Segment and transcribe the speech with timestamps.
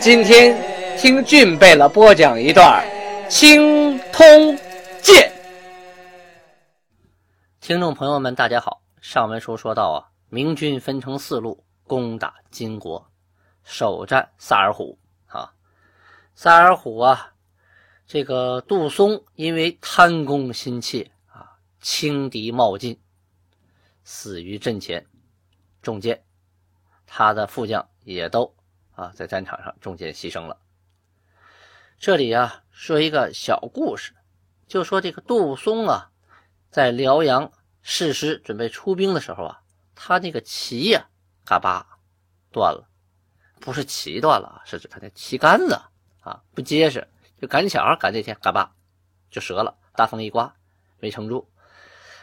[0.00, 0.54] 今天
[0.98, 2.84] 听俊贝勒播讲一段
[3.28, 4.56] 《青通
[5.00, 5.30] 剑》。
[7.60, 8.82] 听众朋友们，大家好。
[9.00, 13.10] 上文书说到啊，明军分成四路攻打金国，
[13.64, 14.96] 首战萨尔浒
[15.26, 15.52] 啊。
[16.34, 17.32] 萨尔浒啊，
[18.06, 23.00] 这个杜松因为贪功心切啊，轻敌冒进，
[24.04, 25.06] 死于阵前，
[25.80, 26.22] 中箭。
[27.06, 28.55] 他的副将也都。
[28.96, 30.58] 啊，在战场上中箭牺牲了。
[31.98, 34.14] 这里啊，说一个小故事，
[34.66, 36.10] 就说这个杜松啊，
[36.70, 39.62] 在辽阳誓师准备出兵的时候啊，
[39.94, 41.08] 他那个旗呀，
[41.44, 41.98] 嘎巴
[42.50, 42.88] 断了，
[43.60, 45.78] 不是旗断了，是指他那旗杆子
[46.20, 47.06] 啊不结实，
[47.40, 48.74] 就赶巧赶这天，嘎巴
[49.30, 50.56] 就折了，大风一刮
[51.00, 51.50] 没撑住。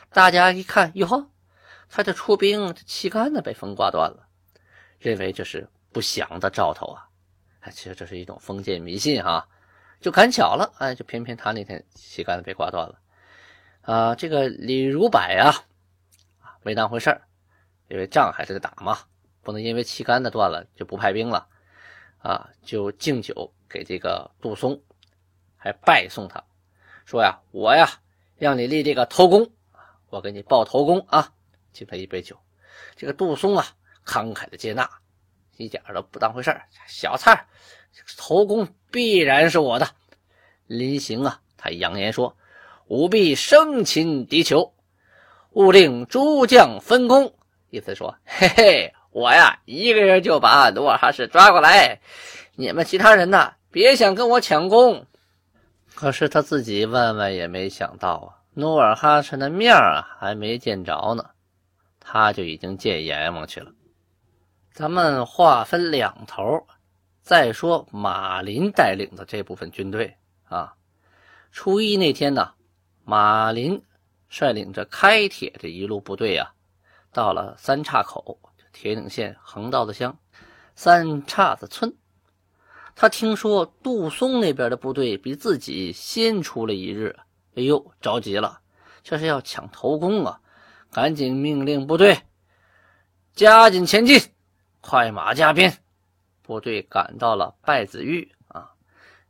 [0.10, 1.30] 大家一看，哟呵，
[1.88, 4.28] 他这出兵，这旗杆子被风刮断了，
[4.98, 5.70] 认为这是。
[5.94, 7.08] 不祥的兆头啊！
[7.62, 9.48] 哎，其实这是一种封建迷信哈，
[10.02, 13.00] 就赶巧了，哎，就偏偏他那天旗杆子被刮断了
[13.84, 14.16] 啊！
[14.16, 15.54] 这个李如柏啊，
[16.64, 17.22] 没当回事儿，
[17.88, 18.98] 因为仗还是得打嘛，
[19.42, 21.48] 不能因为旗杆子断了就不派兵了
[22.18, 22.50] 啊！
[22.64, 24.82] 就敬酒给这个杜松，
[25.56, 26.44] 还拜送他，
[27.06, 27.88] 说呀，我呀
[28.36, 29.50] 让你立这个头功，
[30.10, 31.32] 我给你报头功啊！
[31.72, 32.38] 敬他一杯酒，
[32.96, 33.66] 这个杜松啊，
[34.06, 34.90] 慷慨的接纳。
[35.58, 37.46] 一点都不当回事儿，小菜
[38.18, 39.88] 头功必然是我的。
[40.68, 42.36] 临行啊，他扬言说
[42.88, 44.72] ：“务必生擒敌酋，
[45.52, 47.34] 勿令诸将分功。”
[47.70, 52.00] 意思说：“嘿嘿，我呀一个人就把努尔哈赤抓过来，
[52.56, 55.06] 你们其他人呢，别想跟我抢功。”
[55.94, 61.30] 可是他自己万万也没想到啊，努尔哈赤的面啊还没见着呢，
[62.00, 63.72] 他就已经见阎王去了。
[64.74, 66.66] 咱们划分两头，
[67.22, 70.74] 再说马林带领的这部分军队啊。
[71.52, 72.54] 初一那天呢，
[73.04, 73.84] 马林
[74.30, 76.56] 率领着开铁这一路部队啊，
[77.12, 78.40] 到了三岔口
[78.72, 80.18] 铁岭县横道子乡
[80.74, 81.96] 三岔子村。
[82.96, 87.16] 他听说杜松那边的部队比自己先出了一日，
[87.56, 88.62] 哎呦，着急了，
[89.04, 90.42] 这是要抢头功啊！
[90.92, 92.24] 赶紧命令部队
[93.36, 94.33] 加紧前进。
[94.86, 95.74] 快马加鞭，
[96.42, 98.70] 部队赶到了拜子峪啊，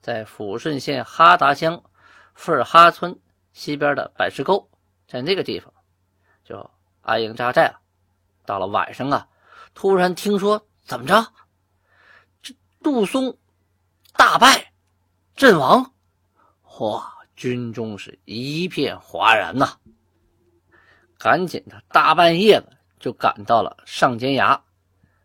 [0.02, 1.84] 在抚顺县哈达乡
[2.34, 3.18] 富尔哈村
[3.52, 4.68] 西边的百石沟，
[5.08, 5.72] 在那个地方
[6.44, 6.68] 就
[7.02, 7.80] 安营扎寨了。
[8.46, 9.28] 到了晚上啊，
[9.76, 11.24] 突然听说怎么着，
[12.42, 13.38] 这杜松
[14.14, 14.74] 大败
[15.36, 15.94] 阵亡，
[16.80, 17.14] 哇！
[17.36, 19.78] 军中是一片哗然呐，
[21.18, 24.64] 赶紧的大半夜的就赶到了上尖崖。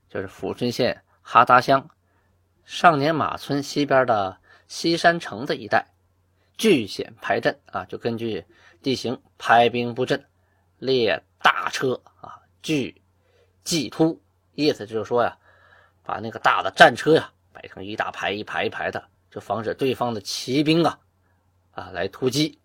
[0.09, 1.89] 就是抚顺县哈达乡
[2.65, 5.87] 上年马村西边的西山城的一带，
[6.57, 8.45] 据险排阵啊，就根据
[8.83, 10.25] 地形排兵布阵，
[10.79, 13.01] 列大车啊，据
[13.65, 14.21] 骑突，
[14.55, 15.37] 意思就是说呀，
[16.03, 20.99] 把那个大的战车呀摆成一大排一排一排的，就防止对方的骑兵啊
[21.73, 22.59] 啊来突击。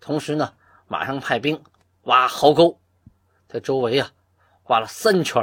[0.00, 0.54] 同时呢，
[0.88, 1.62] 马上派兵
[2.02, 2.78] 挖壕沟，
[3.48, 4.10] 在周围啊
[4.68, 5.42] 挖了三圈。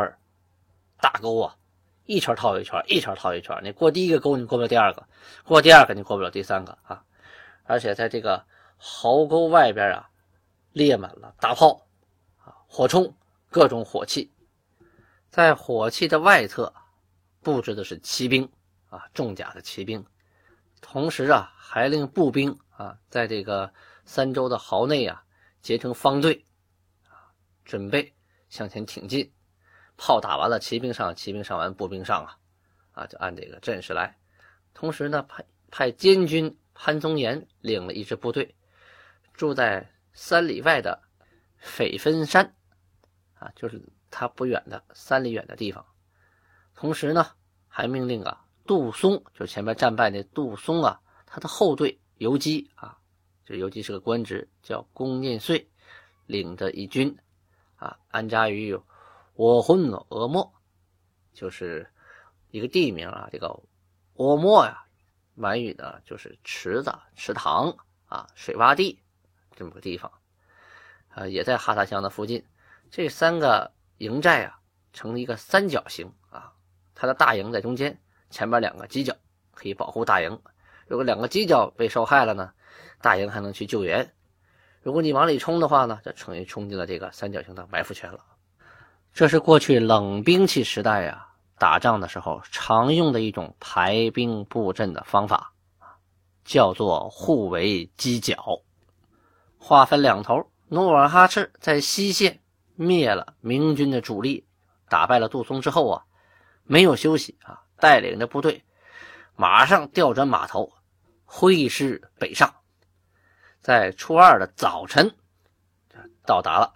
[1.03, 1.57] 大沟啊，
[2.05, 3.59] 一圈套一圈，一圈套一圈。
[3.61, 5.03] 你过第一个沟，你过不了第二个；
[5.43, 7.03] 过第二个，你过不了第三个啊！
[7.65, 8.45] 而且在这个
[8.77, 10.09] 壕沟外边啊，
[10.71, 11.85] 列满了大炮
[12.37, 13.11] 啊，火铳，
[13.49, 14.31] 各种火器。
[15.29, 16.73] 在火器的外侧
[17.41, 18.49] 布置的是骑兵
[18.87, 20.05] 啊，重甲的骑兵。
[20.79, 23.73] 同时啊，还令步兵啊，在这个
[24.05, 25.21] 三周的壕内啊，
[25.61, 26.45] 结成方队
[27.09, 27.27] 啊，
[27.65, 28.13] 准备
[28.47, 29.32] 向前挺进。
[30.05, 32.37] 炮打完了，骑兵上，骑兵上完，步兵上啊，
[32.91, 34.17] 啊，就按这个阵势来。
[34.73, 38.53] 同时呢，派派监军潘宗岩领了一支部队，
[39.33, 41.01] 住在三里外的
[41.57, 42.53] 斐分山，
[43.35, 45.85] 啊，就是他不远的三里远的地方。
[46.75, 47.25] 同时呢，
[47.69, 52.97] 还命令啊，杜松，就前面战败那杜松啊，他的后队游击啊，
[53.45, 55.65] 这游击是个官职，叫龚念岁，
[56.25, 57.17] 领着一军
[57.77, 58.85] 啊，安扎于有。
[59.35, 60.53] 我混了，俄莫，
[61.33, 61.89] 就是
[62.51, 63.27] 一个地名啊。
[63.31, 63.47] 这个
[64.15, 64.83] 欧莫呀，
[65.33, 67.75] 满语呢就是池子、池塘
[68.05, 69.01] 啊、水洼地
[69.55, 70.11] 这么个地方，
[71.09, 72.45] 啊，也在哈萨乡的附近。
[72.91, 74.59] 这三个营寨啊，
[74.93, 76.53] 成了一个三角形啊，
[76.93, 79.15] 它的大营在中间，前面两个犄角
[79.51, 80.39] 可以保护大营。
[80.85, 82.53] 如果两个犄角被受害了呢，
[83.01, 84.13] 大营还能去救援。
[84.83, 88.23] 如果你往里冲的话呢，就等于冲进了这个三角形的埋伏圈了。
[89.13, 91.27] 这是过去冷兵器时代呀，
[91.59, 95.53] 打仗的时候常用的一种排兵布阵的方法
[96.43, 98.61] 叫做互为犄角。
[99.59, 102.39] 话分两头，努尔哈赤在西线。
[102.75, 104.47] 灭了明军的主力，
[104.89, 106.05] 打败了杜松之后啊，
[106.63, 108.63] 没有休息啊，带领着部队
[109.35, 110.73] 马上调转马头，
[111.23, 112.51] 挥师北上。
[113.61, 115.15] 在初二的早晨，
[116.25, 116.73] 到达了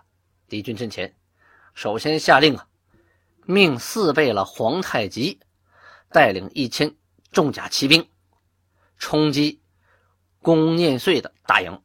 [0.48, 1.12] 敌军阵前。
[1.78, 2.68] 首先下令啊，
[3.46, 5.40] 命四贝勒皇太极
[6.10, 6.96] 带领一千
[7.32, 8.10] 重甲骑兵
[8.98, 9.62] 冲击
[10.42, 11.84] 龚念穗的大营，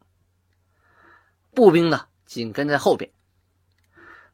[1.55, 3.13] 步兵呢紧跟在后边。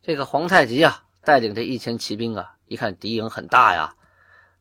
[0.01, 3.97] 这个皇太极啊，带领这一千骑兵啊，一看敌营很大呀，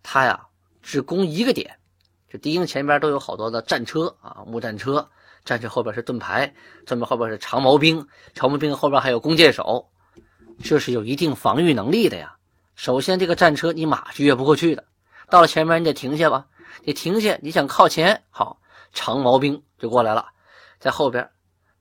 [0.02, 0.48] 他呀
[0.82, 1.78] 只攻一个点，
[2.28, 5.08] 这敌营前边都有好多的战车啊，木战车，
[5.46, 6.56] 战车后边是盾牌，
[6.88, 9.92] 盾牌后边是长矛兵，长矛兵后边还有弓箭手，
[10.64, 12.36] 这是有一定防御能力的呀。
[12.76, 14.84] 首先，这个战车你马是越不过去的，
[15.30, 16.46] 到了前面你得停下吧，
[16.84, 18.60] 你停下，你想靠前，好，
[18.94, 20.28] 长矛兵就过来了，
[20.80, 21.30] 在后边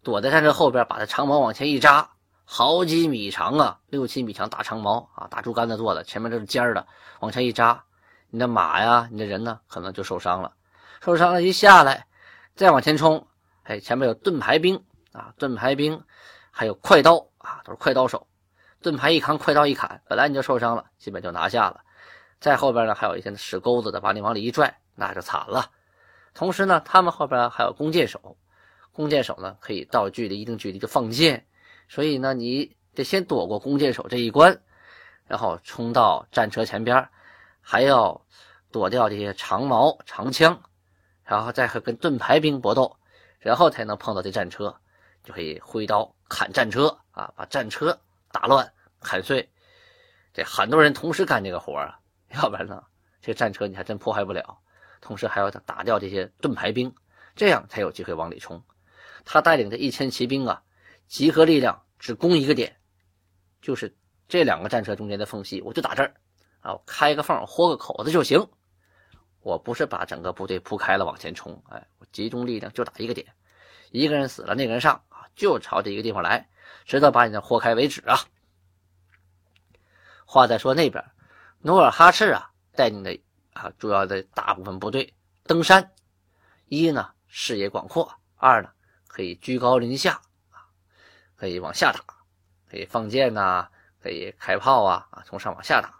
[0.03, 2.11] 躲在战车后边，把这长矛往前一扎。
[2.49, 6.87] 好几米长啊，六七米长大长矛啊，大竹竿子做的，前面都是尖的，
[7.19, 7.83] 往前一扎，
[8.31, 10.53] 你的马呀，你的人呢，可能就受伤了。
[11.05, 12.07] 受伤了，一下来，
[12.55, 13.27] 再往前冲，
[13.65, 14.81] 哎，前面有盾牌兵
[15.11, 16.01] 啊，盾牌兵，
[16.53, 18.29] 还有快刀啊，都是快刀手，
[18.83, 21.83] 盾牌一扛，快刀一砍，本来你就受伤了，基本就拿下了。
[22.39, 25.71] 再后边呢，还有一些使钩子的，把你往里一拽，那就惨了。
[26.35, 28.37] 同时呢，他们后边还有弓箭手，
[28.93, 31.47] 弓箭手呢，可以到距离一定距离就放箭。
[31.89, 34.61] 所以呢，你得先躲过弓箭手这一关，
[35.27, 37.09] 然后冲到战车前边，
[37.61, 38.21] 还要
[38.71, 40.61] 躲掉这些长矛长枪，
[41.25, 42.97] 然后再和跟盾牌兵搏斗，
[43.39, 44.77] 然后才能碰到这战车，
[45.25, 47.99] 就可以挥刀砍战车啊，把战车
[48.37, 49.49] 打乱砍碎。
[50.35, 51.99] 这很多人同时干这个活啊，
[52.35, 52.83] 要不然呢，
[53.23, 54.59] 这战车你还真破坏不了。
[55.01, 56.95] 同时还要打掉这些盾牌兵，
[57.35, 58.63] 这样才有机会往里冲。
[59.25, 60.63] 他带领着一千骑兵啊。
[61.07, 62.77] 集合力量只攻一个点，
[63.63, 63.97] 就是
[64.27, 66.13] 这两个战车中间的缝隙，我就打这儿
[66.61, 68.45] 啊，我开个缝，豁个口子就行。
[69.41, 73.25] 我不是把整个部队铺开了往前冲，哎，我集中力量就打一个点，
[73.97, 76.49] 一个人死了，那个人上啊，就朝这一个地方来，
[76.85, 78.21] 直到把你的豁开为止啊。
[80.25, 81.05] 话再说那边，
[81.61, 83.19] 努尔哈赤啊带领的
[83.55, 85.15] 啊主要的大部分部队
[85.45, 85.93] 登山，
[86.67, 88.71] 一呢视野广阔，二呢
[89.07, 90.21] 可以居高临下。
[91.39, 92.01] 可以往下打，
[92.67, 93.69] 可以放箭呐，
[94.03, 95.23] 可以开炮啊啊！
[95.27, 95.95] 从上往下打。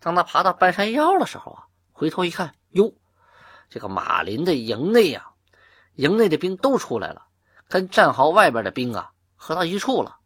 [0.00, 2.92] 当他爬到半山腰的时候啊，回头一看，哟，
[3.70, 5.29] 这个马林的营内呀，
[6.00, 7.26] 营内的兵都出来了，
[7.68, 10.16] 跟战壕外边的兵啊合到一处了。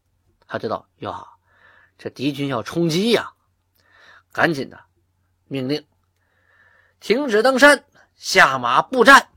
[0.46, 1.26] 他知道哟，
[1.98, 3.32] 这敌军要冲击呀，
[4.32, 4.78] 赶紧的
[5.48, 5.84] 命令
[7.00, 9.28] 停止登山，下马布战。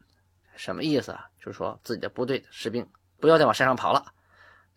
[0.55, 1.27] 什么意思啊？
[1.39, 2.87] 就是说自己的部队士兵
[3.19, 4.13] 不要再往山上跑了。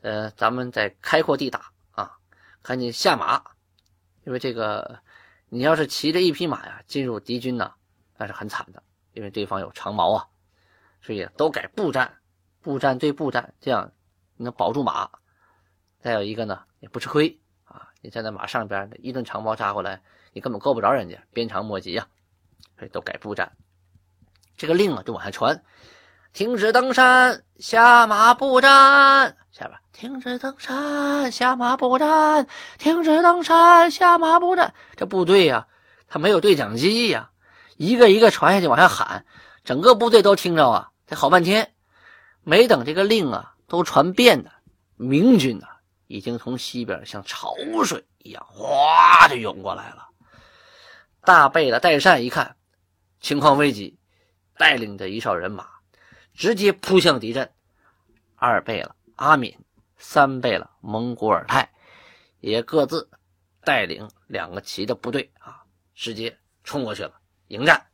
[0.01, 2.17] 呃，咱们在开阔地打啊，
[2.63, 3.43] 赶紧下马，
[4.25, 4.99] 因为这个，
[5.51, 7.75] 你要是骑着一匹马呀进入敌军呢，
[8.17, 10.27] 那是很惨的，因为对方有长矛啊，
[11.03, 12.19] 所以都改步战，
[12.61, 13.93] 步战对步战，这样
[14.37, 15.11] 你能保住马。
[16.01, 20.03] 再有一个呢，也不吃亏啊，你站在马上边，一顿长矛扎过来，
[20.33, 22.07] 你根本够不着人家，鞭长莫及呀，
[22.79, 23.53] 所以都改步战。
[24.57, 25.63] 这个令啊就往下传，
[26.33, 29.37] 停止登山，下马步战。
[29.51, 32.47] 下边停止登山，下马步战。
[32.79, 34.73] 停止登山，下马步战。
[34.97, 35.67] 这部队呀，
[36.09, 37.31] 他没有对讲机呀，
[37.77, 39.27] 一个一个传下去往下喊，
[39.65, 40.90] 整个部队都听着啊。
[41.11, 41.75] 这好半天，
[42.45, 44.53] 没等这个令啊都传遍呢，
[44.95, 45.67] 明军呢
[46.07, 50.11] 已经从西边像潮水一样哗就涌过来了。
[51.23, 52.55] 大贝勒代善一看
[53.19, 53.99] 情况危急，
[54.57, 55.67] 带领着一哨人马
[56.33, 57.51] 直接扑向敌阵。
[58.37, 58.95] 二贝勒。
[59.17, 59.59] 阿敏、
[59.99, 61.73] 三贝勒、蒙古尔泰
[62.39, 63.11] 也各自
[63.65, 67.90] 带领两个旗的部队啊，直接冲过去了，迎战。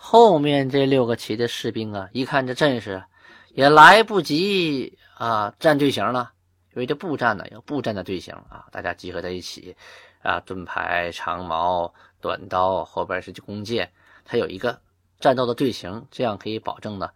[0.00, 3.02] 后面这六个旗的士兵啊，一看这阵势，
[3.48, 6.30] 也来不及啊站队形了，
[6.72, 9.76] 因为这步战呢有步战的队形啊，大家集合在一起
[10.22, 13.90] 啊，盾牌、长矛、短刀，后边是弓箭，
[14.24, 14.80] 它有一个
[15.18, 17.10] 战斗的队形，这样可以保证呢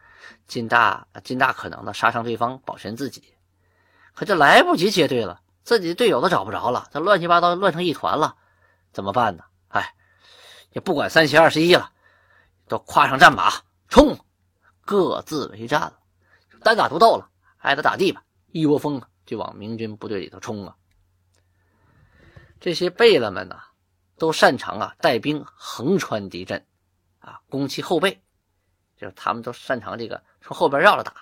[0.49, 3.23] 尽大尽大可能的杀伤对方，保全自己。
[4.13, 8.35] 可这来不及结队了，自己的队友都找不着了，这乱七八糟乱成一团了，
[8.93, 9.45] 怎么办呢？
[9.69, 9.95] 哎，
[10.73, 11.93] 也不管三七二十一了，
[12.73, 13.53] 都跨上战马
[13.91, 14.19] 冲，
[14.81, 15.99] 各自为战了，
[16.63, 20.75] 单打独斗了，挨打打地吧，一窝蜂就往明军部队里头冲啊！
[22.61, 23.61] 这些贝勒们呢，
[24.17, 26.67] 都擅长啊带兵横穿敌阵，
[27.19, 28.23] 啊攻其后背，
[28.97, 31.13] 就是他们都擅长这个从后边绕着打，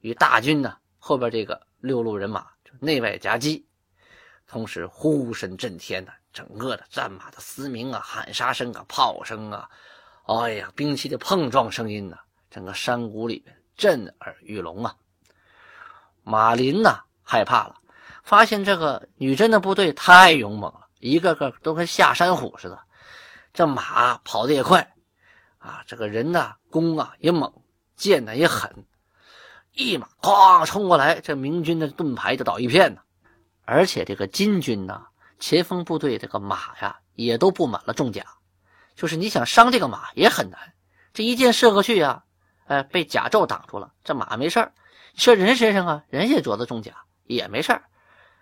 [0.00, 3.66] 与大军呢后边这个六路人马就内外夹击，
[4.46, 9.70] 同时呼声震天呐，整个的战马的嘶鸣啊、喊杀声啊、炮声啊，
[10.26, 12.18] 哎呀，兵器的碰撞声音呐，
[12.50, 14.96] 整个山谷里面震耳欲聋啊！
[16.24, 17.76] 马林呐害怕了。
[18.24, 22.80] 发现这个女真的部队太勇猛了，一个个都跟下山虎似的。
[23.54, 24.96] 这马跑得也快，
[25.58, 27.62] 啊，这个人呢弓啊也猛，
[27.94, 28.84] 箭呢也狠，
[29.72, 33.00] 一马哐冲过来，这明军的盾牌就倒一片呢。
[33.64, 35.06] 而且这个金军呢，
[35.38, 38.26] 前锋部队这个马呀也都布满了重甲，
[38.96, 40.72] 就是你想伤这个马也很难。
[41.12, 42.24] 这一箭射过去呀，
[42.66, 44.72] 哎，被甲胄挡住了，这马没事儿。
[45.14, 46.92] 射人身上啊，人也着的重甲
[47.24, 47.84] 也没事儿。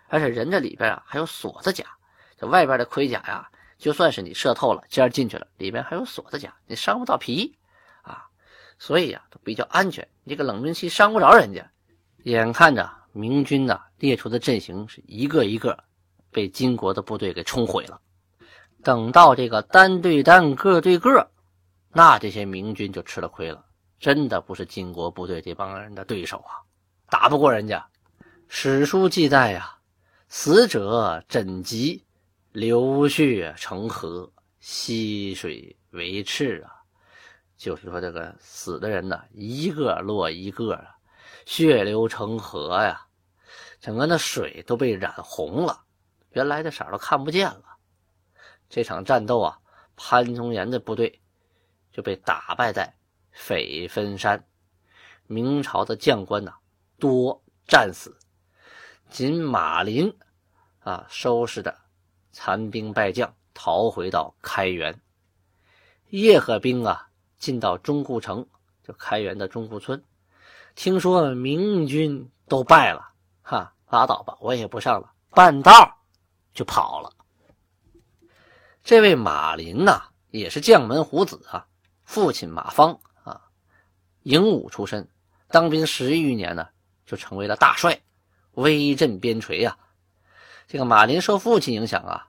[0.07, 1.85] 而且人这里边啊还有锁子甲，
[2.37, 7.57] 这外边的盔甲呀，就算是你射透了尖进去了，里边还有锁子甲，你伤不到皮
[8.01, 8.25] 啊，
[8.79, 10.07] 所以呀都比较安全。
[10.23, 11.69] 你这个冷兵器伤不着人家。
[12.23, 15.83] 眼看着明军呐列出的阵型是一个一个
[16.31, 18.01] 被金国的部队给冲毁了，
[18.85, 21.27] 等到这个单对单、个对个，
[21.91, 23.65] 那这些明军就吃了亏了，
[23.99, 26.61] 真的不是金国部队这帮人的对手啊，
[27.09, 27.83] 打不过人家。
[28.47, 29.71] 史书记载呀。
[30.27, 31.99] 死者枕藉，
[32.51, 36.81] 流血成河，溪水为赤啊！
[37.55, 40.95] 就是说，这个死的人呢，一个落一个啊，
[41.45, 43.05] 血流成河呀，
[43.79, 45.79] 整个那水都被染红了，
[46.31, 47.74] 原来的色都看不见了。
[48.75, 49.57] 这场战斗啊，
[49.95, 51.21] 潘宗岩的部队
[51.93, 52.93] 就被打败在
[53.31, 54.45] 斐分山，
[55.27, 56.53] 明朝的将官呐
[56.99, 58.19] 多战死，
[59.09, 60.13] 仅马林。
[60.79, 61.73] 啊，收拾的
[62.33, 64.99] 残兵败将，逃回到开原。
[66.09, 68.45] 叶赫兵啊，进到中固城，
[68.83, 70.03] 就开原的中固村。
[70.75, 73.09] 听说明军都败了，
[73.41, 75.97] 哈，拉倒吧，我也不上了，半道
[76.53, 77.14] 就跑了。
[78.85, 81.65] 这位马林呐，也是将门虎子啊，
[82.03, 83.41] 父亲马芳啊，
[84.21, 85.09] 营武出身，
[85.47, 86.67] 当兵十余年呢，
[87.03, 87.99] 就成为了大帅，
[88.51, 89.75] 威震边陲呀。
[90.67, 92.27] 这个马林受父亲影响啊，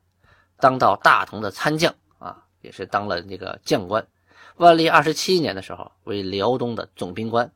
[0.56, 4.08] 当到大同的参将啊，也是当了这个将官。
[4.56, 7.52] 万历二十七年的时候，为辽东的总兵官。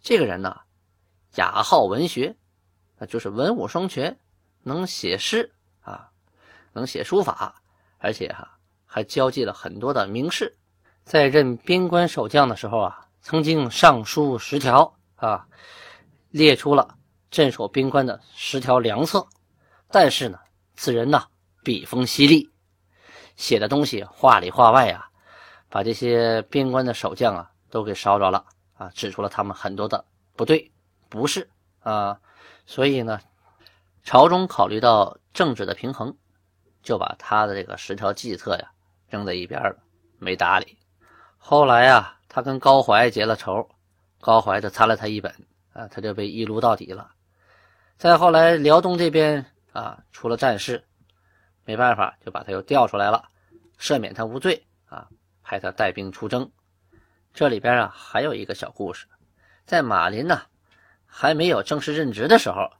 [0.00, 0.62] 这个人呢，
[1.36, 2.34] 雅好文学，
[2.98, 4.18] 那就是文武双全，
[4.64, 6.10] 能写诗啊，
[6.72, 7.61] 能写书法，
[8.02, 10.58] 而且哈还交际了很多的名士。
[11.04, 15.46] 在任边关守将的时候啊，曾经上书十条啊，
[16.30, 16.96] 列出了
[17.30, 19.26] 镇守边关的十条良策。
[19.88, 20.38] 但是呢，
[20.74, 21.24] 此人呢
[21.62, 22.50] 笔锋犀利，
[23.36, 25.08] 写的东西话里话外啊，
[25.68, 28.44] 把这些边关的守将啊都给烧着了
[28.74, 30.04] 啊，指出了他们很多的
[30.34, 30.72] 不对
[31.08, 31.48] 不是
[31.80, 32.18] 啊，
[32.66, 33.20] 所以呢，
[34.02, 36.16] 朝中考虑到政治的平衡，
[36.82, 38.70] 就把他的这个十条计策呀
[39.08, 39.76] 扔在一边了，
[40.18, 40.76] 没搭理。
[41.38, 43.68] 后来啊，他跟高怀结了仇，
[44.20, 45.32] 高怀就参了他一本
[45.72, 47.10] 啊，他就被一撸到底了。
[47.96, 49.44] 再后来，辽东这边。
[49.72, 50.84] 啊，出了战事，
[51.64, 53.26] 没办法，就把他又调出来了，
[53.80, 55.08] 赦免他无罪啊，
[55.42, 56.52] 派他带兵出征。
[57.32, 59.06] 这里边啊，还有一个小故事，
[59.64, 60.42] 在马林呢
[61.06, 62.70] 还没有正式任职的时候，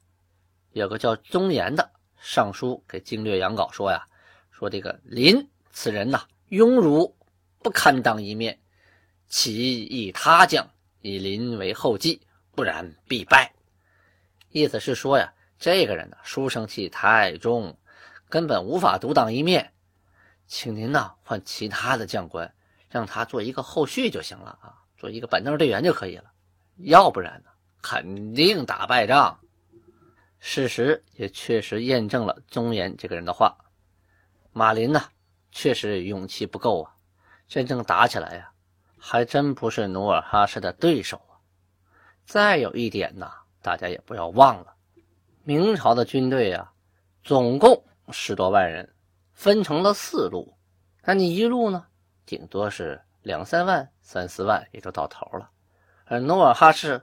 [0.73, 1.91] 有个叫宗岩的
[2.23, 4.07] 上书给经略杨镐说呀，
[4.51, 7.17] 说这个林此人呐，庸儒
[7.59, 8.61] 不堪当一面，
[9.29, 13.53] 其以他将以林为后继，不然必败。
[14.49, 15.35] 意思是说呀。
[15.59, 17.79] 这个人呢，书生气太重，
[18.29, 19.73] 根本无法独当一面，
[20.49, 22.53] 请您呢换其他的将官，
[22.89, 26.33] 让他做一个后续就行了啊，做一个板凳队员就可以了。
[26.79, 27.51] 要不然呢，
[27.81, 29.39] 肯定打败仗。
[30.45, 33.57] 事实也确实验证了宗岩这个人的话。
[34.53, 35.01] 马林呢，
[35.53, 36.97] 确实勇气不够啊，
[37.47, 38.51] 真正打起来呀，
[38.99, 41.39] 还真不是努尔哈赤的对手啊。
[42.27, 43.31] 再有一点呢，
[43.63, 44.75] 大家也不要忘了。
[45.45, 46.73] 明朝的军队啊，
[47.23, 48.93] 总共十多万人，
[49.33, 50.59] 分成了四路，
[51.05, 51.87] 那你一路呢，
[52.27, 55.49] 顶多是两三万、三四万也就到头了。
[56.05, 57.01] 而努尔哈赤，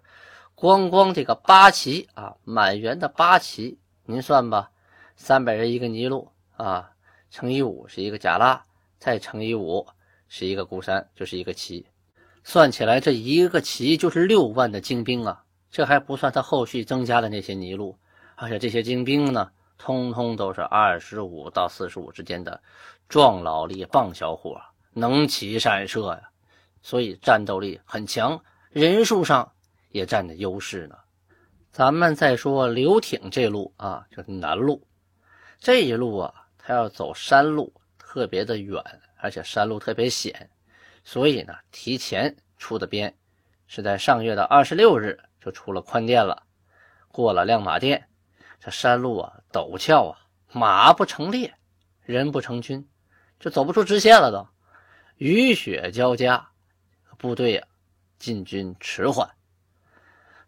[0.60, 4.70] 光光这个八旗啊，满员的八旗，您算吧，
[5.16, 6.92] 三百人一个尼禄啊，
[7.30, 8.62] 乘以五是一个贾拉，
[8.98, 9.88] 再乘以五
[10.28, 11.88] 是一个孤山，就是一个旗。
[12.44, 15.46] 算起来，这一个旗就是六万的精兵啊！
[15.72, 17.98] 这还不算他后续增加的那些尼禄，
[18.36, 22.62] 而且这些精兵呢，通通都是二十五到四十五之间的
[23.08, 24.60] 壮劳力棒小伙，
[24.92, 26.30] 能骑善射呀，
[26.82, 28.38] 所以战斗力很强，
[28.72, 29.50] 人数上
[29.90, 30.96] 也占着优势呢。
[31.72, 34.88] 咱们再说刘挺这路啊，就是南路
[35.60, 38.84] 这一路啊，他要走山路，特别的远，
[39.18, 40.50] 而且山路特别险。
[41.04, 43.16] 所以呢，提前出的边，
[43.68, 46.44] 是在上月的二十六日就出了宽甸了。
[47.12, 48.08] 过了亮马店，
[48.60, 50.20] 这山路啊陡峭啊，
[50.52, 51.54] 马不成列，
[52.02, 52.88] 人不成军，
[53.40, 54.48] 就走不出直线了都。
[55.18, 56.50] 雨雪交加，
[57.18, 57.68] 部队啊
[58.18, 59.30] 进军迟缓。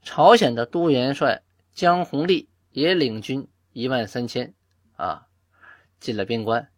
[0.02, 1.42] 朝鲜的都元帅
[1.74, 4.54] 江弘立也领军一万三千
[4.96, 5.28] 啊
[6.00, 6.70] 进了边关，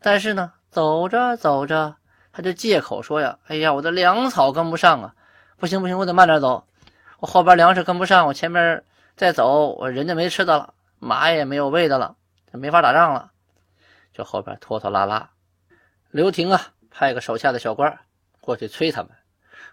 [0.00, 1.96] 但是呢，走着走着。
[2.30, 5.14] 他就借口说呀：“哎呀，我的粮草跟不上啊！
[5.56, 6.68] 不行不行，我得慢点走。
[7.18, 8.84] 我后边粮食跟不上，我前面
[9.16, 12.14] 再走，我人家没吃的了，马也没有喂的了，
[12.52, 13.32] 没法打仗了。
[14.12, 15.30] 就后边拖拖拉拉。
[16.12, 17.98] 刘廷啊，派个手下的小官
[18.40, 19.10] 过去催他们。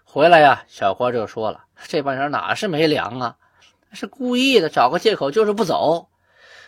[0.08, 3.36] 回来呀，小官就说了：这帮人哪是没粮啊？
[3.92, 6.08] 是故意的，找个借口就是不走。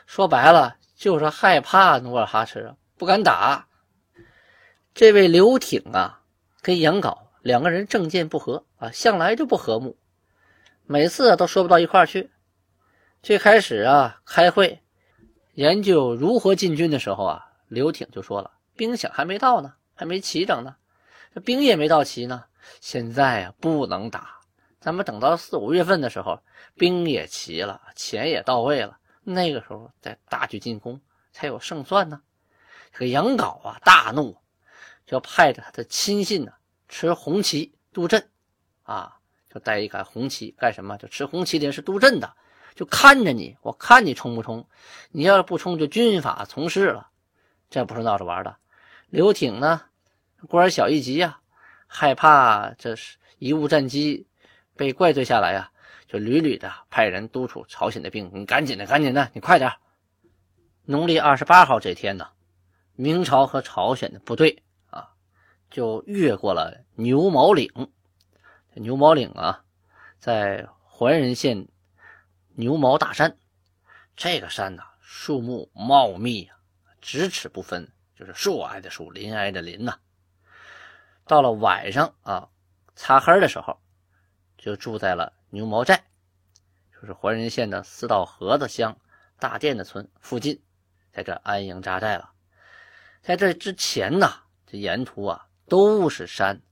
[0.06, 3.66] 说白了，就是害怕努尔哈赤，不敢打。”
[4.92, 6.20] 这位刘挺啊，
[6.60, 9.96] 跟杨镐两个人政见不合啊，向来就不和睦，
[10.84, 12.30] 每次都说不到一块去。
[13.22, 14.82] 最开始啊，开会
[15.54, 20.76] 研究如何进军的时候啊，刘挺就说了：“兵饷还没到呢，还没齐整呢，
[21.32, 22.44] 这兵也没到齐呢。
[22.80, 24.40] 现在啊，不能打，
[24.80, 26.42] 咱们等到四五月份的时候，
[26.76, 31.00] 兵也齐了，钱也到位了，那个时候再大举进攻
[31.32, 32.20] 才有胜算呢。”
[32.92, 34.36] 这个杨镐啊，大怒。
[35.06, 36.52] 就派着他的亲信呢，
[36.86, 38.28] 持红旗督阵，
[38.82, 39.16] 啊，
[39.48, 40.98] 就带一杆红旗干什么？
[40.98, 42.36] 就持红旗的人是督阵的，
[42.74, 44.68] 就看着你，我看你冲不冲？
[45.10, 47.08] 你要是不冲，就军法从事了。
[47.70, 48.58] 这不是闹着玩的。
[49.08, 49.80] 刘挺呢，
[50.46, 51.40] 官小一级呀，
[51.88, 54.26] 害怕这是贻误战机
[54.76, 55.72] 被怪罪下来呀，
[56.06, 59.72] 就屡屡的派人督促朝鲜的兵，你赶紧的，赶紧的，你快点。
[60.84, 62.28] 农历二十八号这天呢，
[62.94, 65.10] 明朝和朝鲜的部队啊。
[65.70, 67.70] 就越过了牛毛岭，
[68.74, 69.64] 牛毛岭啊，
[70.18, 71.66] 在怀仁县
[72.54, 73.36] 牛毛大山。
[74.16, 76.56] 这个山呐，树木茂密啊，
[77.02, 79.98] 咫尺不分，就是树挨着树，林挨着林呐。
[81.28, 82.48] 到了晚上啊，
[82.96, 83.78] 擦黑的时候，
[84.56, 86.00] 就住在了牛毛寨，
[86.92, 88.98] 就是怀仁县的四道河子乡
[89.38, 90.60] 大店的村附近，
[91.12, 92.32] 在这安营扎寨了。
[93.22, 94.32] 在这之前呢，
[94.66, 95.44] 这沿途啊。
[95.70, 96.62] 都是山，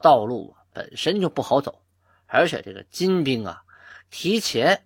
[0.00, 1.84] 道路本身就不好走，
[2.26, 3.62] 而且这个金兵啊，
[4.10, 4.84] 提前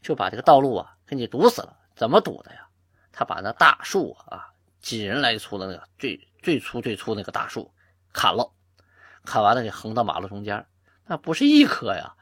[0.00, 1.76] 就把这个道路啊给你堵死了。
[1.96, 2.68] 怎么堵的呀？
[3.10, 7.68] 他把那大树啊，几人来粗的那个最最粗最粗那个大树
[8.18, 8.50] 砍了，
[9.24, 10.66] 砍完了给横到马路中间。
[11.06, 12.16] 那不是一棵呀，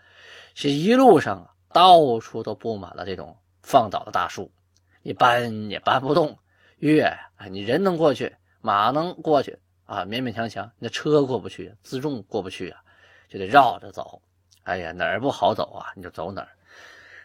[0.55, 4.53] 是一路上啊，到处都布满了这种放倒的大树，
[5.01, 6.39] 你搬也搬不动。
[6.77, 7.05] 越
[7.37, 9.59] 啊，你人能过去，马能过去。
[9.87, 12.81] 啊，勉勉强强，那车过不去，自重过不去啊，
[13.29, 14.21] 就得绕着走。
[14.65, 16.49] 哎呀，哪儿不好走啊，你就走哪儿，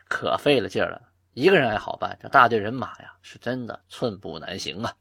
[0.08, 1.02] 可费了劲了。
[1.34, 4.94] 一个人还好办，这大队人马呀，是真的寸步难行啊。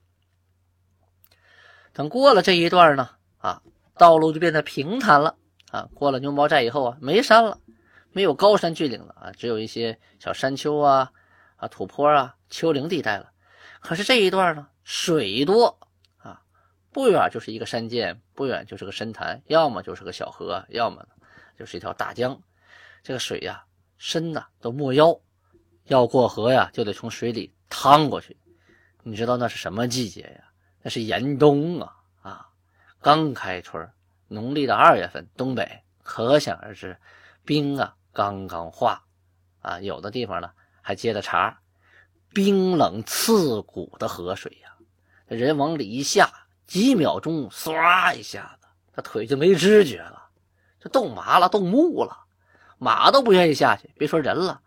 [1.92, 3.60] 等过了这一段呢，啊，
[3.98, 5.36] 道路就变得平坦了
[5.70, 5.88] 啊。
[5.92, 7.58] 过了牛毛寨以后啊，没山了，
[8.12, 11.10] 没有高山峻岭了啊，只有一些小山丘啊、
[11.56, 13.30] 啊土坡啊、丘陵地带了。
[13.80, 15.78] 可是这一段呢，水多
[16.18, 16.40] 啊。
[16.92, 21.06] 不远就是一个山涧，不远就是个深潭，要么就是个小河，要么
[21.58, 22.40] 就是一条大江。
[23.02, 23.64] 这个水呀，
[23.96, 25.18] 深呐都没腰，
[25.84, 28.36] 要过河呀，就得从水里趟过去。
[29.02, 30.44] 你知道那是什么季节呀？
[30.82, 31.94] 那是严冬啊！
[33.00, 33.90] 刚开春，
[34.28, 36.96] 农历的二月份，东北可想而知，
[37.44, 39.02] 冰啊刚刚化
[39.62, 40.50] 啊，有的地方呢
[40.82, 41.54] 还结着碴，
[42.34, 44.70] 冰冷刺骨的河水呀，
[45.26, 46.30] 人往里一下。
[46.66, 50.28] 几秒钟，唰一下子，他腿就没知觉了，
[50.78, 52.16] 这冻麻了，冻木了，
[52.78, 54.60] 马都不愿意下去，别说人了，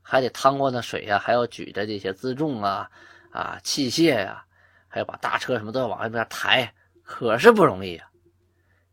[0.00, 2.90] 还得趟过那水呀，还要举着这些辎重啊、
[3.30, 4.42] 啊器械呀，
[4.88, 6.72] 还要把大车什么都要往那边抬，
[7.04, 8.10] 可是不容易呀。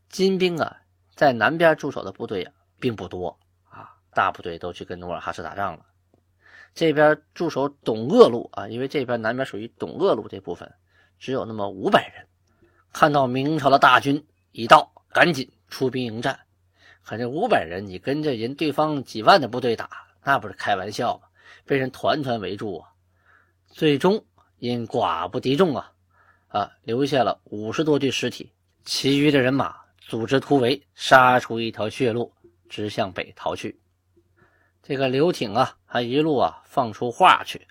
[0.08, 0.76] 金兵啊，
[1.16, 5.84] 在南边驻守的部队啊，并不多啊，大部队都去跟努尔哈赤打仗了。
[6.74, 10.72] 这边驻守董鄂路啊，因为这边南边属于董鄂路这部分，
[11.18, 12.26] 只有那么五百人。
[12.92, 16.38] 看到明朝的大军一到，赶紧出兵迎战。
[17.02, 19.88] 可这五百人，你跟着人对方几万的部队打，
[20.22, 21.28] 那不是开玩笑吗？
[21.64, 22.88] 被人团团围住啊！
[23.68, 24.24] 最终
[24.58, 25.91] 因寡不敌众啊，
[26.52, 28.52] 啊，留下了五十多具尸体。
[28.84, 32.30] 其余的人马组织突围，杀出一条血路，
[32.68, 33.80] 直向北逃去。
[34.82, 37.66] 这个刘挺啊，还一路啊放出话去，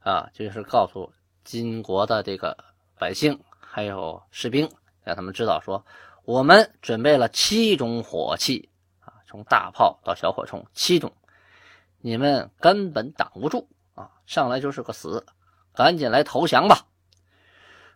[0.00, 1.10] 啊，就是告诉
[1.44, 2.54] 金国的这个
[2.98, 4.68] 百姓还有士兵，
[5.02, 5.82] 让他们知道说。
[6.26, 8.68] 我们准备了七种火器
[9.00, 11.10] 啊，从大炮到小火铳，七种，
[12.00, 14.10] 你们根本挡不住啊！
[14.26, 15.24] 上来就是个死，
[15.74, 16.86] 赶紧来投降吧！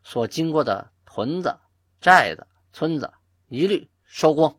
[0.09, 1.55] 所经过的屯子、
[2.01, 3.13] 寨子、村子，
[3.49, 4.57] 一律烧光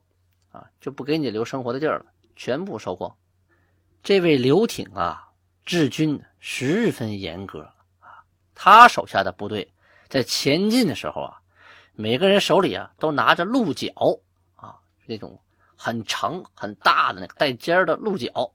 [0.52, 3.12] 啊，就不给你留生活的地儿了，全部烧光。
[4.04, 5.28] 这位刘挺啊，
[5.66, 7.64] 治军十分严格
[8.00, 8.22] 啊，
[8.54, 9.74] 他手下的部队
[10.08, 11.42] 在前进的时候啊。
[11.94, 13.92] 每个人手里啊都拿着鹿角
[14.56, 15.42] 啊，那种
[15.76, 18.54] 很长很大的那个带尖的鹿角。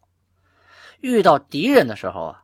[1.00, 2.43] 遇到敌人的时候啊，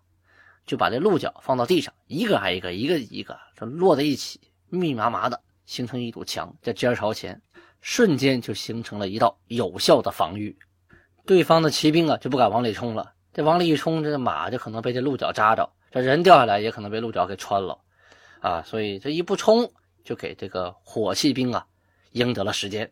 [0.71, 7.43] 就把这鹿角放到地上，一个挨一个，一个一个就摞在一起，密密麻麻的形成一堵墙，在尖朝前，
[7.81, 10.57] 瞬间就形成了一道有效的防御。
[11.27, 17.77] 对方的骑兵啊就不敢往里冲了，这往里一冲，这个马就可能被这鹿角扎着，这人掉下来也可能被鹿角给穿了
[18.39, 19.69] 啊，所以这一不冲。
[20.03, 21.65] 就给这个火器兵啊
[22.13, 22.91] 赢得了时间，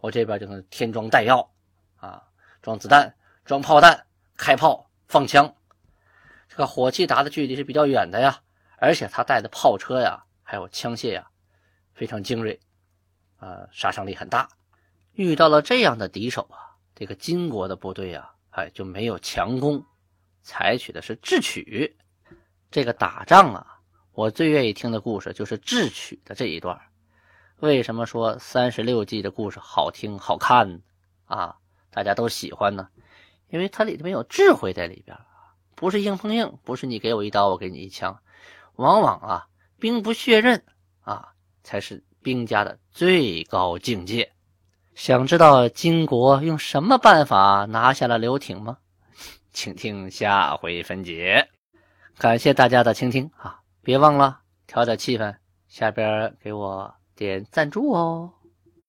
[0.00, 1.50] 我这边就能添装弹药
[1.96, 2.22] 啊，
[2.60, 3.12] 装子弹、
[3.46, 4.04] 装炮弹、
[4.36, 5.52] 开炮、放枪。
[6.54, 8.40] 这个火器打的距离是比较远的呀，
[8.78, 11.26] 而且他带的炮车呀，还有枪械呀，
[11.94, 12.60] 非常精锐，
[13.38, 14.48] 啊，杀伤力很大。
[15.14, 19.84] 遇到了这样的敌手啊，这个金国的部队啊，哎，就没有强攻，
[20.42, 21.96] 采取的是智取。
[22.70, 23.66] 这个打仗啊。
[24.12, 26.80] 我最愿意听的故事就是智取的这一段。
[27.58, 30.80] 为什么说三十六计的故事好听好看
[31.24, 31.56] 啊？
[31.90, 32.88] 大家都喜欢呢？
[33.48, 35.18] 因为它里面有智慧在里边
[35.74, 38.18] 不是硬碰硬，不是你给我一刀我给你一枪，
[38.76, 39.46] 往往啊
[39.78, 40.62] 兵不血刃
[41.02, 41.28] 啊
[41.62, 44.32] 才是兵家的最高境界。
[44.94, 48.78] 想知道金国用什么办法拿下了刘挺吗？
[49.52, 51.48] 请听下回分解。
[52.16, 53.60] 感谢大家的倾听啊！
[53.82, 55.34] 别忘了调调气氛，
[55.68, 58.32] 下边给我点赞助哦。